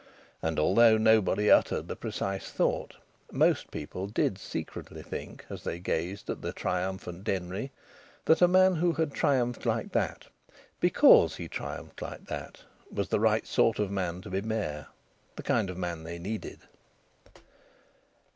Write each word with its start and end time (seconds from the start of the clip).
And 0.41 0.57
although 0.59 0.97
nobody 0.97 1.51
uttered 1.51 1.87
the 1.87 1.95
precise 1.95 2.49
thought, 2.49 2.95
most 3.31 3.69
people 3.69 4.07
did 4.07 4.39
secretly 4.39 5.03
think, 5.03 5.45
as 5.47 5.63
they 5.63 5.77
gazed 5.77 6.27
at 6.31 6.41
the 6.41 6.51
triumphant 6.51 7.23
Denry, 7.23 7.71
that 8.25 8.41
a 8.41 8.47
man 8.47 8.73
who 8.77 8.95
triumphed 9.05 9.63
like 9.63 9.91
that, 9.91 10.25
because 10.79 11.35
he 11.35 11.47
triumphed 11.47 12.01
like 12.01 12.25
that, 12.25 12.63
was 12.91 13.09
the 13.09 13.19
right 13.19 13.45
sort 13.45 13.77
of 13.77 13.91
man 13.91 14.21
to 14.21 14.31
be 14.31 14.41
mayor, 14.41 14.87
the 15.35 15.43
kind 15.43 15.69
of 15.69 15.77
man 15.77 16.01
they 16.03 16.17
needed. 16.17 16.61